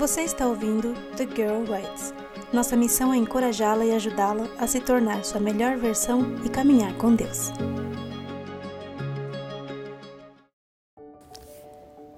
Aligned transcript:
Você 0.00 0.22
está 0.22 0.48
ouvindo 0.48 0.94
The 1.18 1.26
Girl 1.26 1.70
Writes. 1.70 2.14
Nossa 2.54 2.74
missão 2.74 3.12
é 3.12 3.18
encorajá-la 3.18 3.84
e 3.84 3.92
ajudá-la 3.92 4.48
a 4.58 4.66
se 4.66 4.80
tornar 4.80 5.22
sua 5.26 5.38
melhor 5.38 5.76
versão 5.76 6.36
e 6.42 6.48
caminhar 6.48 6.96
com 6.96 7.14
Deus. 7.14 7.50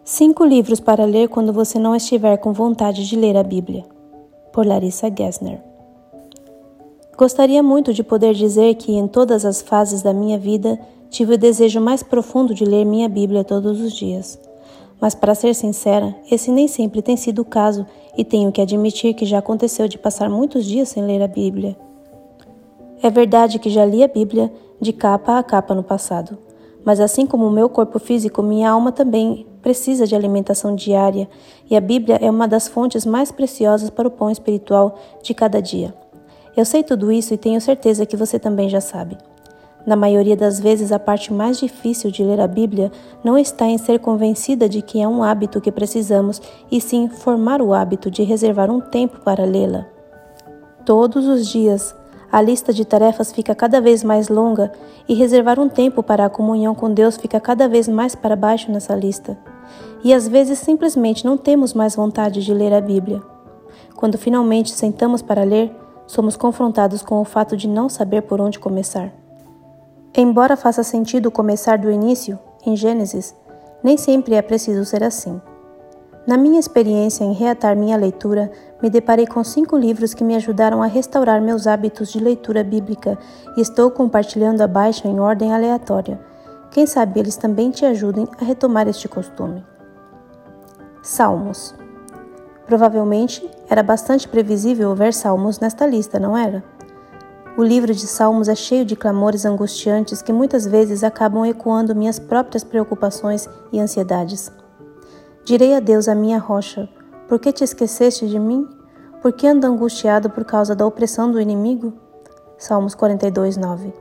Cinco 0.04 0.44
livros 0.44 0.78
para 0.78 1.04
ler 1.04 1.28
quando 1.28 1.52
você 1.52 1.76
não 1.76 1.96
estiver 1.96 2.36
com 2.36 2.52
vontade 2.52 3.04
de 3.04 3.16
ler 3.16 3.36
a 3.36 3.42
Bíblia. 3.42 3.84
Por 4.52 4.64
Larissa 4.64 5.12
Gessner. 5.12 5.60
Gostaria 7.18 7.64
muito 7.64 7.92
de 7.92 8.04
poder 8.04 8.32
dizer 8.32 8.76
que 8.76 8.92
em 8.92 9.08
todas 9.08 9.44
as 9.44 9.60
fases 9.60 10.02
da 10.02 10.14
minha 10.14 10.38
vida 10.38 10.78
tive 11.10 11.34
o 11.34 11.38
desejo 11.38 11.80
mais 11.80 12.00
profundo 12.00 12.54
de 12.54 12.64
ler 12.64 12.84
minha 12.84 13.08
Bíblia 13.08 13.42
todos 13.42 13.80
os 13.80 13.92
dias. 13.92 14.38
Mas, 15.02 15.16
para 15.16 15.34
ser 15.34 15.52
sincera, 15.52 16.14
esse 16.30 16.52
nem 16.52 16.68
sempre 16.68 17.02
tem 17.02 17.16
sido 17.16 17.42
o 17.42 17.44
caso 17.44 17.84
e 18.16 18.24
tenho 18.24 18.52
que 18.52 18.60
admitir 18.60 19.14
que 19.14 19.26
já 19.26 19.38
aconteceu 19.38 19.88
de 19.88 19.98
passar 19.98 20.30
muitos 20.30 20.64
dias 20.64 20.90
sem 20.90 21.04
ler 21.04 21.20
a 21.20 21.26
Bíblia. 21.26 21.76
É 23.02 23.10
verdade 23.10 23.58
que 23.58 23.68
já 23.68 23.84
li 23.84 24.04
a 24.04 24.06
Bíblia 24.06 24.52
de 24.80 24.92
capa 24.92 25.40
a 25.40 25.42
capa 25.42 25.74
no 25.74 25.82
passado, 25.82 26.38
mas 26.84 27.00
assim 27.00 27.26
como 27.26 27.48
o 27.48 27.50
meu 27.50 27.68
corpo 27.68 27.98
físico, 27.98 28.44
minha 28.44 28.70
alma 28.70 28.92
também 28.92 29.44
precisa 29.60 30.06
de 30.06 30.14
alimentação 30.14 30.72
diária 30.72 31.28
e 31.68 31.76
a 31.76 31.80
Bíblia 31.80 32.20
é 32.22 32.30
uma 32.30 32.46
das 32.46 32.68
fontes 32.68 33.04
mais 33.04 33.32
preciosas 33.32 33.90
para 33.90 34.06
o 34.06 34.10
pão 34.10 34.30
espiritual 34.30 34.96
de 35.20 35.34
cada 35.34 35.60
dia. 35.60 35.92
Eu 36.56 36.64
sei 36.64 36.84
tudo 36.84 37.10
isso 37.10 37.34
e 37.34 37.36
tenho 37.36 37.60
certeza 37.60 38.06
que 38.06 38.16
você 38.16 38.38
também 38.38 38.68
já 38.68 38.80
sabe. 38.80 39.18
Na 39.84 39.96
maioria 39.96 40.36
das 40.36 40.60
vezes, 40.60 40.92
a 40.92 40.98
parte 40.98 41.32
mais 41.32 41.58
difícil 41.58 42.10
de 42.10 42.22
ler 42.22 42.40
a 42.40 42.46
Bíblia 42.46 42.92
não 43.24 43.36
está 43.36 43.66
em 43.66 43.78
ser 43.78 43.98
convencida 43.98 44.68
de 44.68 44.80
que 44.80 45.00
é 45.00 45.08
um 45.08 45.22
hábito 45.22 45.60
que 45.60 45.72
precisamos, 45.72 46.40
e 46.70 46.80
sim 46.80 47.08
formar 47.08 47.60
o 47.60 47.74
hábito 47.74 48.10
de 48.10 48.22
reservar 48.22 48.70
um 48.70 48.80
tempo 48.80 49.20
para 49.20 49.44
lê-la. 49.44 49.86
Todos 50.84 51.26
os 51.26 51.48
dias, 51.48 51.94
a 52.30 52.40
lista 52.40 52.72
de 52.72 52.84
tarefas 52.84 53.32
fica 53.32 53.54
cada 53.54 53.80
vez 53.80 54.02
mais 54.02 54.28
longa 54.28 54.72
e 55.08 55.14
reservar 55.14 55.58
um 55.60 55.68
tempo 55.68 56.02
para 56.02 56.24
a 56.24 56.30
comunhão 56.30 56.74
com 56.74 56.92
Deus 56.92 57.16
fica 57.16 57.38
cada 57.38 57.68
vez 57.68 57.86
mais 57.88 58.14
para 58.14 58.34
baixo 58.36 58.70
nessa 58.70 58.94
lista. 58.94 59.36
E 60.02 60.14
às 60.14 60.26
vezes 60.26 60.58
simplesmente 60.58 61.24
não 61.24 61.36
temos 61.36 61.74
mais 61.74 61.94
vontade 61.94 62.42
de 62.42 62.54
ler 62.54 62.72
a 62.72 62.80
Bíblia. 62.80 63.22
Quando 63.96 64.16
finalmente 64.16 64.72
sentamos 64.72 65.22
para 65.22 65.44
ler, 65.44 65.76
somos 66.06 66.36
confrontados 66.36 67.02
com 67.02 67.20
o 67.20 67.24
fato 67.24 67.56
de 67.56 67.68
não 67.68 67.88
saber 67.88 68.22
por 68.22 68.40
onde 68.40 68.58
começar. 68.58 69.21
Embora 70.14 70.58
faça 70.58 70.82
sentido 70.82 71.30
começar 71.30 71.78
do 71.78 71.90
início, 71.90 72.38
em 72.66 72.76
Gênesis, 72.76 73.34
nem 73.82 73.96
sempre 73.96 74.34
é 74.34 74.42
preciso 74.42 74.84
ser 74.84 75.02
assim. 75.02 75.40
Na 76.26 76.36
minha 76.36 76.60
experiência 76.60 77.24
em 77.24 77.32
reatar 77.32 77.74
minha 77.74 77.96
leitura, 77.96 78.52
me 78.82 78.90
deparei 78.90 79.26
com 79.26 79.42
cinco 79.42 79.74
livros 79.76 80.12
que 80.12 80.22
me 80.22 80.36
ajudaram 80.36 80.82
a 80.82 80.86
restaurar 80.86 81.40
meus 81.40 81.66
hábitos 81.66 82.12
de 82.12 82.20
leitura 82.20 82.62
bíblica 82.62 83.18
e 83.56 83.62
estou 83.62 83.90
compartilhando 83.90 84.60
abaixo 84.60 85.08
em 85.08 85.18
ordem 85.18 85.52
aleatória. 85.52 86.20
Quem 86.70 86.86
sabe 86.86 87.18
eles 87.18 87.36
também 87.36 87.70
te 87.70 87.86
ajudem 87.86 88.28
a 88.38 88.44
retomar 88.44 88.86
este 88.86 89.08
costume. 89.08 89.64
Salmos. 91.02 91.74
Provavelmente 92.66 93.48
era 93.68 93.82
bastante 93.82 94.28
previsível 94.28 94.94
ver 94.94 95.14
salmos 95.14 95.58
nesta 95.58 95.86
lista, 95.86 96.20
não 96.20 96.36
era? 96.36 96.62
O 97.54 97.62
livro 97.62 97.94
de 97.94 98.06
Salmos 98.06 98.48
é 98.48 98.54
cheio 98.54 98.82
de 98.82 98.96
clamores 98.96 99.44
angustiantes 99.44 100.22
que 100.22 100.32
muitas 100.32 100.66
vezes 100.66 101.04
acabam 101.04 101.44
ecoando 101.44 101.94
minhas 101.94 102.18
próprias 102.18 102.64
preocupações 102.64 103.46
e 103.70 103.78
ansiedades. 103.78 104.50
Direi 105.44 105.74
a 105.74 105.80
Deus, 105.80 106.08
a 106.08 106.14
minha 106.14 106.38
rocha: 106.38 106.88
Por 107.28 107.38
que 107.38 107.52
te 107.52 107.62
esqueceste 107.62 108.26
de 108.26 108.38
mim? 108.38 108.66
Por 109.20 109.34
que 109.34 109.46
ando 109.46 109.66
angustiado 109.66 110.30
por 110.30 110.46
causa 110.46 110.74
da 110.74 110.86
opressão 110.86 111.30
do 111.30 111.38
inimigo? 111.38 111.92
Salmos 112.56 112.94
42, 112.94 113.58
9. 113.58 113.92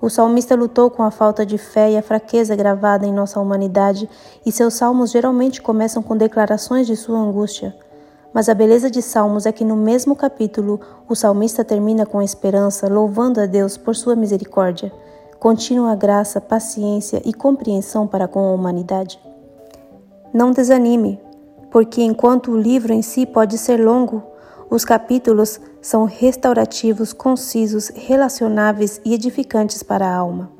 O 0.00 0.08
salmista 0.08 0.54
lutou 0.54 0.90
com 0.90 1.02
a 1.02 1.10
falta 1.10 1.44
de 1.44 1.58
fé 1.58 1.90
e 1.90 1.98
a 1.98 2.02
fraqueza 2.02 2.54
gravada 2.54 3.04
em 3.04 3.12
nossa 3.12 3.40
humanidade, 3.40 4.08
e 4.46 4.52
seus 4.52 4.74
salmos 4.74 5.10
geralmente 5.10 5.60
começam 5.60 6.00
com 6.00 6.16
declarações 6.16 6.86
de 6.86 6.94
sua 6.94 7.18
angústia. 7.18 7.74
Mas 8.34 8.48
a 8.48 8.54
beleza 8.54 8.90
de 8.90 9.00
Salmos 9.00 9.46
é 9.46 9.52
que 9.52 9.64
no 9.64 9.76
mesmo 9.76 10.16
capítulo 10.16 10.80
o 11.08 11.14
salmista 11.14 11.64
termina 11.64 12.04
com 12.04 12.20
esperança, 12.20 12.88
louvando 12.88 13.40
a 13.40 13.46
Deus 13.46 13.76
por 13.76 13.94
sua 13.94 14.16
misericórdia, 14.16 14.92
contínua 15.38 15.94
graça, 15.94 16.40
paciência 16.40 17.22
e 17.24 17.32
compreensão 17.32 18.08
para 18.08 18.26
com 18.26 18.40
a 18.40 18.52
humanidade. 18.52 19.20
Não 20.32 20.50
desanime, 20.50 21.20
porque 21.70 22.02
enquanto 22.02 22.50
o 22.50 22.60
livro 22.60 22.92
em 22.92 23.02
si 23.02 23.24
pode 23.24 23.56
ser 23.56 23.76
longo, 23.76 24.20
os 24.68 24.84
capítulos 24.84 25.60
são 25.80 26.04
restaurativos, 26.04 27.12
concisos, 27.12 27.90
relacionáveis 27.94 29.00
e 29.04 29.14
edificantes 29.14 29.80
para 29.80 30.08
a 30.08 30.16
alma. 30.16 30.50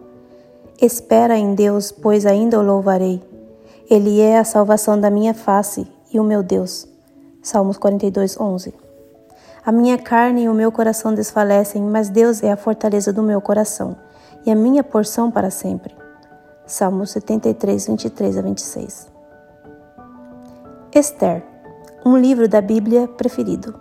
Espera 0.80 1.36
em 1.36 1.56
Deus, 1.56 1.90
pois 1.90 2.24
ainda 2.24 2.56
o 2.56 2.62
louvarei. 2.62 3.20
Ele 3.90 4.20
é 4.20 4.38
a 4.38 4.44
salvação 4.44 5.00
da 5.00 5.10
minha 5.10 5.34
face 5.34 5.88
e 6.12 6.20
o 6.20 6.24
meu 6.24 6.40
Deus. 6.40 6.93
Salmos 7.44 7.76
42, 7.76 8.40
11. 8.40 8.72
A 9.66 9.70
minha 9.70 9.98
carne 9.98 10.44
e 10.44 10.48
o 10.48 10.54
meu 10.54 10.72
coração 10.72 11.12
desfalecem, 11.12 11.82
mas 11.82 12.08
Deus 12.08 12.42
é 12.42 12.50
a 12.50 12.56
fortaleza 12.56 13.12
do 13.12 13.22
meu 13.22 13.38
coração 13.38 13.98
e 14.46 14.50
a 14.50 14.54
minha 14.54 14.82
porção 14.82 15.30
para 15.30 15.50
sempre. 15.50 15.94
Salmos 16.66 17.10
73, 17.10 17.86
23 17.86 18.38
a 18.38 18.40
26. 18.40 19.08
Esther, 20.94 21.44
um 22.06 22.16
livro 22.16 22.48
da 22.48 22.62
Bíblia 22.62 23.06
preferido. 23.06 23.78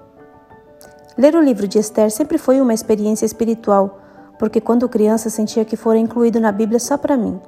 Ler 1.17 1.33
o 1.33 1.41
livro 1.41 1.65
de 1.65 1.79
Esther 1.79 2.11
sempre 2.11 2.37
foi 2.37 2.59
uma 2.59 2.73
experiência 2.73 3.25
espiritual, 3.25 3.97
porque 4.37 4.59
quando 4.59 4.89
criança 4.89 5.29
sentia 5.29 5.63
que 5.63 5.77
fora 5.77 5.97
incluído 5.97 6.37
na 6.37 6.51
Bíblia 6.51 6.81
só 6.81 6.97
para 6.97 7.15
mim. 7.15 7.39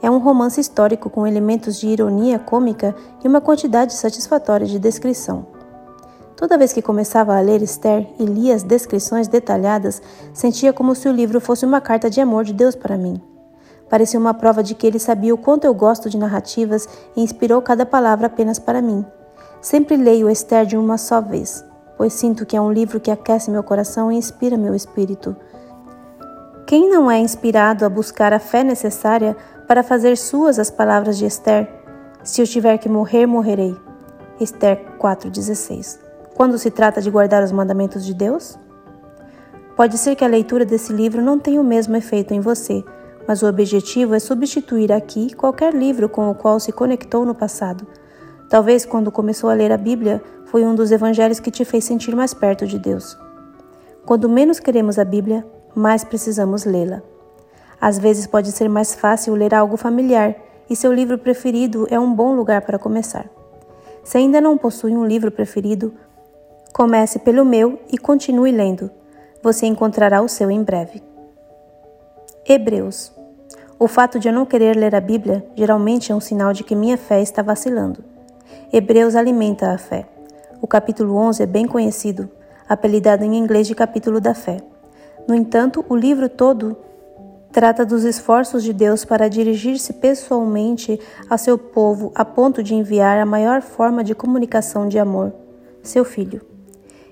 É 0.00 0.08
um 0.08 0.18
romance 0.18 0.60
histórico 0.60 1.10
com 1.10 1.26
elementos 1.26 1.80
de 1.80 1.88
ironia 1.88 2.38
cômica 2.38 2.94
e 3.24 3.26
uma 3.26 3.40
quantidade 3.40 3.94
satisfatória 3.94 4.64
de 4.64 4.78
descrição. 4.78 5.55
Toda 6.36 6.58
vez 6.58 6.70
que 6.70 6.82
começava 6.82 7.34
a 7.34 7.40
ler 7.40 7.62
Esther 7.62 8.06
e 8.18 8.24
lia 8.26 8.54
as 8.54 8.62
descrições 8.62 9.26
detalhadas, 9.26 10.02
sentia 10.34 10.70
como 10.70 10.94
se 10.94 11.08
o 11.08 11.12
livro 11.12 11.40
fosse 11.40 11.64
uma 11.64 11.80
carta 11.80 12.10
de 12.10 12.20
amor 12.20 12.44
de 12.44 12.52
Deus 12.52 12.76
para 12.76 12.98
mim. 12.98 13.18
Parecia 13.88 14.20
uma 14.20 14.34
prova 14.34 14.62
de 14.62 14.74
que 14.74 14.86
ele 14.86 14.98
sabia 14.98 15.34
o 15.34 15.38
quanto 15.38 15.64
eu 15.64 15.72
gosto 15.72 16.10
de 16.10 16.18
narrativas 16.18 16.86
e 17.16 17.22
inspirou 17.22 17.62
cada 17.62 17.86
palavra 17.86 18.26
apenas 18.26 18.58
para 18.58 18.82
mim. 18.82 19.04
Sempre 19.62 19.96
leio 19.96 20.28
Esther 20.28 20.66
de 20.66 20.76
uma 20.76 20.98
só 20.98 21.22
vez, 21.22 21.64
pois 21.96 22.12
sinto 22.12 22.44
que 22.44 22.56
é 22.56 22.60
um 22.60 22.72
livro 22.72 23.00
que 23.00 23.10
aquece 23.10 23.50
meu 23.50 23.62
coração 23.62 24.12
e 24.12 24.16
inspira 24.16 24.58
meu 24.58 24.74
espírito. 24.74 25.34
Quem 26.66 26.90
não 26.90 27.10
é 27.10 27.18
inspirado 27.18 27.86
a 27.86 27.88
buscar 27.88 28.34
a 28.34 28.40
fé 28.40 28.62
necessária 28.62 29.34
para 29.66 29.82
fazer 29.82 30.18
suas 30.18 30.58
as 30.58 30.70
palavras 30.70 31.16
de 31.16 31.24
Esther? 31.24 31.66
Se 32.22 32.42
eu 32.42 32.46
tiver 32.46 32.76
que 32.76 32.88
morrer, 32.90 33.24
morrerei. 33.24 33.74
Esther 34.38 34.84
4,16 34.98 36.05
quando 36.36 36.58
se 36.58 36.70
trata 36.70 37.00
de 37.00 37.10
guardar 37.10 37.42
os 37.42 37.50
mandamentos 37.50 38.04
de 38.04 38.12
Deus? 38.12 38.58
Pode 39.74 39.96
ser 39.96 40.14
que 40.14 40.24
a 40.24 40.28
leitura 40.28 40.66
desse 40.66 40.92
livro 40.92 41.22
não 41.22 41.38
tenha 41.38 41.58
o 41.58 41.64
mesmo 41.64 41.96
efeito 41.96 42.34
em 42.34 42.40
você, 42.40 42.84
mas 43.26 43.42
o 43.42 43.46
objetivo 43.46 44.14
é 44.14 44.18
substituir 44.18 44.92
aqui 44.92 45.34
qualquer 45.34 45.72
livro 45.72 46.10
com 46.10 46.30
o 46.30 46.34
qual 46.34 46.60
se 46.60 46.72
conectou 46.72 47.24
no 47.24 47.34
passado. 47.34 47.86
Talvez 48.50 48.84
quando 48.84 49.10
começou 49.10 49.48
a 49.48 49.54
ler 49.54 49.72
a 49.72 49.78
Bíblia 49.78 50.22
foi 50.44 50.62
um 50.62 50.74
dos 50.74 50.92
evangelhos 50.92 51.40
que 51.40 51.50
te 51.50 51.64
fez 51.64 51.84
sentir 51.84 52.14
mais 52.14 52.34
perto 52.34 52.66
de 52.66 52.78
Deus. 52.78 53.18
Quando 54.04 54.28
menos 54.28 54.60
queremos 54.60 54.98
a 54.98 55.04
Bíblia, 55.06 55.44
mais 55.74 56.04
precisamos 56.04 56.66
lê-la. 56.66 57.02
Às 57.80 57.98
vezes 57.98 58.26
pode 58.26 58.52
ser 58.52 58.68
mais 58.68 58.94
fácil 58.94 59.34
ler 59.34 59.54
algo 59.54 59.78
familiar 59.78 60.36
e 60.68 60.76
seu 60.76 60.92
livro 60.92 61.16
preferido 61.16 61.86
é 61.90 61.98
um 61.98 62.14
bom 62.14 62.34
lugar 62.34 62.60
para 62.60 62.78
começar. 62.78 63.26
Se 64.04 64.18
ainda 64.18 64.40
não 64.40 64.56
possui 64.56 64.96
um 64.96 65.04
livro 65.04 65.32
preferido, 65.32 65.92
Comece 66.76 67.18
pelo 67.20 67.42
meu 67.42 67.80
e 67.90 67.96
continue 67.96 68.52
lendo. 68.52 68.90
Você 69.42 69.64
encontrará 69.64 70.20
o 70.20 70.28
seu 70.28 70.50
em 70.50 70.62
breve. 70.62 71.02
Hebreus. 72.46 73.10
O 73.78 73.88
fato 73.88 74.18
de 74.18 74.28
eu 74.28 74.34
não 74.34 74.44
querer 74.44 74.76
ler 74.76 74.94
a 74.94 75.00
Bíblia 75.00 75.42
geralmente 75.54 76.12
é 76.12 76.14
um 76.14 76.20
sinal 76.20 76.52
de 76.52 76.62
que 76.62 76.74
minha 76.74 76.98
fé 76.98 77.22
está 77.22 77.40
vacilando. 77.40 78.04
Hebreus 78.70 79.16
alimenta 79.16 79.72
a 79.72 79.78
fé. 79.78 80.06
O 80.60 80.66
capítulo 80.66 81.16
11 81.16 81.44
é 81.44 81.46
bem 81.46 81.66
conhecido, 81.66 82.28
apelidado 82.68 83.24
em 83.24 83.38
inglês 83.38 83.66
de 83.66 83.74
capítulo 83.74 84.20
da 84.20 84.34
fé. 84.34 84.58
No 85.26 85.34
entanto, 85.34 85.82
o 85.88 85.96
livro 85.96 86.28
todo 86.28 86.76
trata 87.50 87.86
dos 87.86 88.04
esforços 88.04 88.62
de 88.62 88.74
Deus 88.74 89.02
para 89.02 89.30
dirigir-se 89.30 89.94
pessoalmente 89.94 91.00
a 91.30 91.38
seu 91.38 91.56
povo 91.56 92.12
a 92.14 92.22
ponto 92.22 92.62
de 92.62 92.74
enviar 92.74 93.18
a 93.18 93.24
maior 93.24 93.62
forma 93.62 94.04
de 94.04 94.14
comunicação 94.14 94.86
de 94.86 94.98
amor, 94.98 95.32
seu 95.82 96.04
filho. 96.04 96.54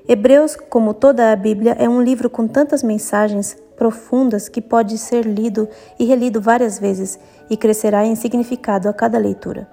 Hebreus, 0.06 0.54
como 0.54 0.92
toda 0.92 1.32
a 1.32 1.36
Bíblia, 1.36 1.74
é 1.78 1.88
um 1.88 2.02
livro 2.02 2.28
com 2.28 2.46
tantas 2.46 2.82
mensagens 2.82 3.56
profundas 3.74 4.50
que 4.50 4.60
pode 4.60 4.98
ser 4.98 5.24
lido 5.24 5.66
e 5.98 6.04
relido 6.04 6.42
várias 6.42 6.78
vezes 6.78 7.18
e 7.48 7.56
crescerá 7.56 8.04
em 8.04 8.14
significado 8.14 8.86
a 8.86 8.92
cada 8.92 9.16
leitura. 9.16 9.66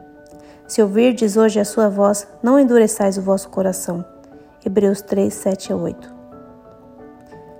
Se 0.65 0.81
ouvirdes 0.81 1.35
hoje 1.35 1.59
a 1.59 1.65
sua 1.65 1.89
voz, 1.89 2.25
não 2.41 2.57
endureçais 2.57 3.17
o 3.17 3.21
vosso 3.21 3.49
coração. 3.49 4.05
Hebreus 4.65 5.01
3, 5.01 5.33
7 5.33 5.73
a 5.73 5.75
8. 5.75 6.15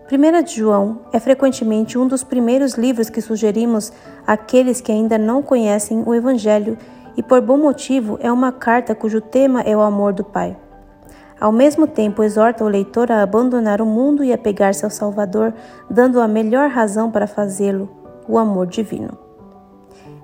1 0.10 0.44
de 0.44 0.56
João 0.56 1.02
é 1.12 1.20
frequentemente 1.20 1.98
um 1.98 2.08
dos 2.08 2.24
primeiros 2.24 2.76
livros 2.76 3.10
que 3.10 3.22
sugerimos 3.22 3.92
àqueles 4.26 4.80
que 4.80 4.94
ainda 4.94 5.18
não 5.18 5.44
conhecem 5.44 6.04
o 6.06 6.16
Evangelho 6.16 6.78
e, 7.18 7.24
por 7.24 7.42
bom 7.42 7.58
motivo, 7.58 8.18
é 8.22 8.32
uma 8.32 8.54
carta 8.54 8.96
cujo 8.96 9.20
tema 9.20 9.60
é 9.62 9.76
o 9.76 9.82
amor 9.82 10.14
do 10.14 10.24
Pai. 10.24 10.58
Ao 11.42 11.52
mesmo 11.52 11.88
tempo, 11.88 12.22
exorta 12.22 12.64
o 12.64 12.68
leitor 12.68 13.12
a 13.12 13.24
abandonar 13.24 13.82
o 13.82 13.86
mundo 13.86 14.24
e 14.24 14.32
a 14.32 14.38
pegar-se 14.38 14.86
ao 14.86 14.92
Salvador, 14.92 15.52
dando 15.90 16.22
a 16.22 16.28
melhor 16.28 16.70
razão 16.70 17.10
para 17.10 17.26
fazê-lo, 17.26 17.90
o 18.28 18.38
amor 18.38 18.68
divino. 18.68 19.18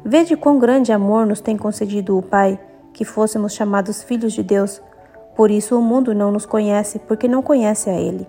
Vede 0.06 0.38
quão 0.38 0.60
grande 0.60 0.92
amor 0.92 1.26
nos 1.26 1.42
tem 1.42 1.58
concedido 1.58 2.16
o 2.16 2.22
Pai, 2.22 2.60
que 2.94 3.04
fôssemos 3.04 3.54
chamados 3.54 4.04
filhos 4.04 4.32
de 4.32 4.44
Deus. 4.44 4.80
Por 5.36 5.50
isso 5.50 5.76
o 5.76 5.82
mundo 5.82 6.14
não 6.14 6.32
nos 6.32 6.46
conhece, 6.46 7.00
porque 7.00 7.28
não 7.28 7.42
conhece 7.42 7.90
a 7.90 8.00
Ele. 8.00 8.28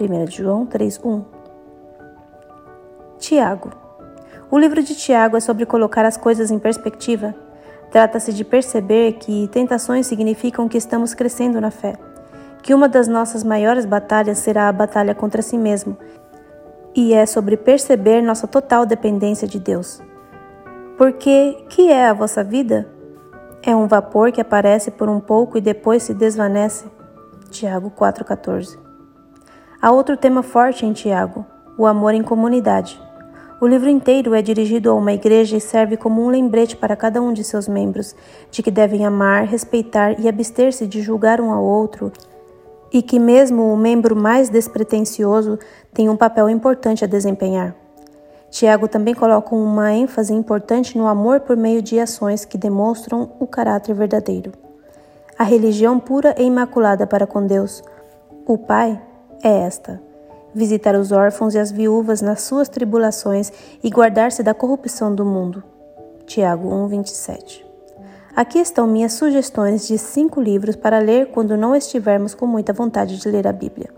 1 0.00 0.28
João 0.28 0.66
3:1. 0.66 1.22
Tiago. 3.16 3.70
O 4.50 4.58
livro 4.58 4.82
de 4.82 4.96
Tiago 4.96 5.36
é 5.36 5.40
sobre 5.40 5.64
colocar 5.64 6.04
as 6.04 6.16
coisas 6.16 6.50
em 6.50 6.58
perspectiva. 6.58 7.32
Trata-se 7.92 8.32
de 8.32 8.42
perceber 8.42 9.12
que 9.12 9.46
tentações 9.48 10.06
significam 10.06 10.66
que 10.66 10.78
estamos 10.78 11.12
crescendo 11.12 11.60
na 11.60 11.70
fé, 11.70 11.94
que 12.62 12.72
uma 12.72 12.88
das 12.88 13.06
nossas 13.06 13.44
maiores 13.44 13.84
batalhas 13.84 14.38
será 14.38 14.66
a 14.66 14.72
batalha 14.72 15.14
contra 15.14 15.42
si 15.42 15.58
mesmo, 15.58 15.98
e 16.94 17.12
é 17.12 17.26
sobre 17.26 17.54
perceber 17.54 18.22
nossa 18.22 18.48
total 18.48 18.86
dependência 18.86 19.46
de 19.46 19.60
Deus. 19.60 20.00
Porque 20.96 21.66
que 21.68 21.90
é 21.90 22.06
a 22.06 22.14
vossa 22.14 22.42
vida? 22.42 22.88
É 23.62 23.76
um 23.76 23.86
vapor 23.86 24.32
que 24.32 24.40
aparece 24.40 24.90
por 24.90 25.10
um 25.10 25.20
pouco 25.20 25.58
e 25.58 25.60
depois 25.60 26.02
se 26.02 26.14
desvanece. 26.14 26.86
Tiago 27.50 27.90
4,14 27.90 28.78
Há 29.80 29.90
outro 29.90 30.16
tema 30.16 30.42
forte 30.42 30.86
em 30.86 30.94
Tiago: 30.94 31.44
o 31.76 31.86
amor 31.86 32.14
em 32.14 32.22
comunidade. 32.22 33.00
O 33.62 33.66
livro 33.68 33.88
inteiro 33.88 34.34
é 34.34 34.42
dirigido 34.42 34.90
a 34.90 34.94
uma 34.94 35.12
igreja 35.12 35.56
e 35.56 35.60
serve 35.60 35.96
como 35.96 36.20
um 36.20 36.28
lembrete 36.28 36.76
para 36.76 36.96
cada 36.96 37.22
um 37.22 37.32
de 37.32 37.44
seus 37.44 37.68
membros 37.68 38.12
de 38.50 38.60
que 38.60 38.72
devem 38.72 39.06
amar, 39.06 39.44
respeitar 39.44 40.18
e 40.18 40.28
abster-se 40.28 40.84
de 40.84 41.00
julgar 41.00 41.40
um 41.40 41.52
ao 41.52 41.62
outro, 41.62 42.10
e 42.92 43.00
que 43.00 43.20
mesmo 43.20 43.72
o 43.72 43.76
membro 43.76 44.16
mais 44.16 44.48
despretensioso 44.48 45.60
tem 45.94 46.08
um 46.08 46.16
papel 46.16 46.50
importante 46.50 47.04
a 47.04 47.06
desempenhar. 47.06 47.72
Tiago 48.50 48.88
também 48.88 49.14
coloca 49.14 49.54
uma 49.54 49.92
ênfase 49.92 50.34
importante 50.34 50.98
no 50.98 51.06
amor 51.06 51.38
por 51.38 51.56
meio 51.56 51.80
de 51.80 52.00
ações 52.00 52.44
que 52.44 52.58
demonstram 52.58 53.30
o 53.38 53.46
caráter 53.46 53.94
verdadeiro. 53.94 54.50
A 55.38 55.44
religião 55.44 56.00
pura 56.00 56.34
e 56.36 56.42
imaculada 56.42 57.06
para 57.06 57.28
com 57.28 57.46
Deus, 57.46 57.80
o 58.44 58.58
Pai, 58.58 59.00
é 59.40 59.60
esta: 59.60 60.02
visitar 60.54 60.94
os 60.94 61.12
órfãos 61.12 61.54
e 61.54 61.58
as 61.58 61.70
viúvas 61.70 62.20
nas 62.20 62.42
suas 62.42 62.68
tribulações 62.68 63.52
e 63.82 63.90
guardar-se 63.90 64.42
da 64.42 64.54
corrupção 64.54 65.14
do 65.14 65.24
mundo. 65.24 65.62
Tiago 66.26 66.68
1:27. 66.68 67.64
Aqui 68.34 68.58
estão 68.58 68.86
minhas 68.86 69.12
sugestões 69.12 69.86
de 69.86 69.98
cinco 69.98 70.40
livros 70.40 70.74
para 70.74 70.98
ler 70.98 71.26
quando 71.26 71.56
não 71.56 71.76
estivermos 71.76 72.34
com 72.34 72.46
muita 72.46 72.72
vontade 72.72 73.18
de 73.18 73.28
ler 73.28 73.46
a 73.46 73.52
Bíblia. 73.52 73.90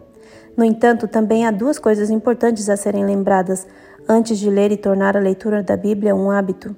No 0.57 0.65
entanto, 0.65 1.07
também 1.07 1.47
há 1.47 1.51
duas 1.51 1.79
coisas 1.79 2.11
importantes 2.11 2.69
a 2.69 2.77
serem 2.77 3.05
lembradas 3.05 3.67
antes 4.09 4.39
de 4.39 4.51
ler 4.51 4.73
e 4.73 4.77
tornar 4.77 5.17
a 5.17 5.21
leitura 5.21 5.63
da 5.63 5.77
Bíblia 5.77 6.15
um 6.15 6.31
hábito. 6.31 6.75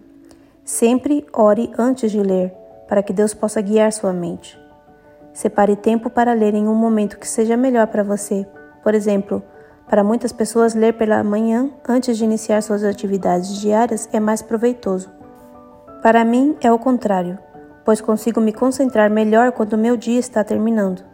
Sempre 0.65 1.27
ore 1.33 1.71
antes 1.79 2.11
de 2.11 2.21
ler, 2.21 2.53
para 2.89 3.03
que 3.03 3.13
Deus 3.13 3.35
possa 3.35 3.61
guiar 3.61 3.93
sua 3.93 4.13
mente. 4.13 4.59
Separe 5.33 5.77
tempo 5.77 6.09
para 6.09 6.33
ler 6.33 6.55
em 6.55 6.67
um 6.67 6.75
momento 6.75 7.19
que 7.19 7.29
seja 7.29 7.57
melhor 7.57 7.87
para 7.89 8.03
você. 8.03 8.47
Por 8.83 8.95
exemplo, 8.95 9.43
para 9.89 10.03
muitas 10.03 10.33
pessoas, 10.33 10.75
ler 10.75 10.95
pela 10.95 11.23
manhã 11.23 11.71
antes 11.89 12.19
de 12.19 12.25
iniciar 12.25 12.61
suas 12.61 12.83
atividades 12.83 13.61
diárias 13.61 14.09
é 14.13 14.19
mais 14.19 14.43
proveitoso. 14.43 15.09
Para 16.03 16.25
mim, 16.25 16.57
é 16.61 16.73
o 16.73 16.79
contrário, 16.79 17.39
pois 17.85 18.01
consigo 18.01 18.41
me 18.41 18.53
concentrar 18.53 19.09
melhor 19.09 19.53
quando 19.53 19.79
meu 19.79 19.97
dia 19.97 20.19
está 20.19 20.43
terminando. 20.43 21.05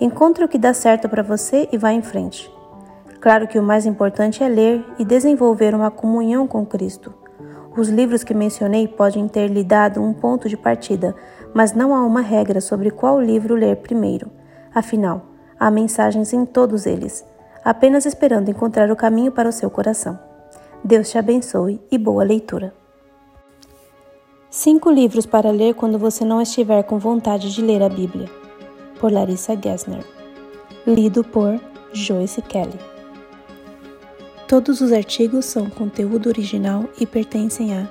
Encontre 0.00 0.44
o 0.44 0.48
que 0.48 0.58
dá 0.58 0.74
certo 0.74 1.08
para 1.08 1.22
você 1.22 1.66
e 1.72 1.78
vá 1.78 1.92
em 1.92 2.02
frente. 2.02 2.52
Claro 3.20 3.48
que 3.48 3.58
o 3.58 3.62
mais 3.62 3.86
importante 3.86 4.44
é 4.44 4.48
ler 4.48 4.84
e 4.98 5.04
desenvolver 5.04 5.74
uma 5.74 5.90
comunhão 5.90 6.46
com 6.46 6.66
Cristo. 6.66 7.14
Os 7.74 7.88
livros 7.88 8.22
que 8.22 8.34
mencionei 8.34 8.86
podem 8.86 9.26
ter 9.26 9.48
lhe 9.48 9.64
dado 9.64 10.02
um 10.02 10.12
ponto 10.12 10.46
de 10.46 10.58
partida, 10.58 11.14
mas 11.54 11.72
não 11.72 11.94
há 11.94 12.04
uma 12.04 12.20
regra 12.20 12.60
sobre 12.60 12.90
qual 12.90 13.18
livro 13.18 13.54
ler 13.54 13.76
primeiro. 13.76 14.30
Afinal, 14.74 15.22
há 15.58 15.70
mensagens 15.70 16.32
em 16.32 16.44
todos 16.44 16.84
eles, 16.84 17.24
apenas 17.64 18.04
esperando 18.04 18.50
encontrar 18.50 18.90
o 18.90 18.96
caminho 18.96 19.32
para 19.32 19.48
o 19.48 19.52
seu 19.52 19.70
coração. 19.70 20.18
Deus 20.84 21.10
te 21.10 21.16
abençoe 21.16 21.80
e 21.90 21.96
boa 21.96 22.22
leitura. 22.22 22.74
Cinco 24.50 24.90
livros 24.90 25.26
para 25.26 25.50
ler 25.50 25.74
quando 25.74 25.98
você 25.98 26.24
não 26.24 26.40
estiver 26.40 26.82
com 26.84 26.98
vontade 26.98 27.52
de 27.52 27.62
ler 27.62 27.82
a 27.82 27.88
Bíblia. 27.88 28.30
Por 29.00 29.10
Larissa 29.10 29.58
Gessner. 29.60 30.04
Lido 30.86 31.24
por 31.24 31.58
Joyce 31.92 32.42
Kelly. 32.42 32.78
Todos 34.46 34.80
os 34.80 34.92
artigos 34.92 35.46
são 35.46 35.70
conteúdo 35.70 36.28
original 36.28 36.84
e 37.00 37.06
pertencem 37.06 37.76
a 37.76 37.88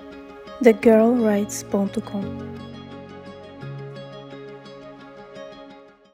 thegirlwrites.com. 0.61 2.52